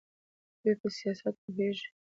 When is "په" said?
0.81-0.87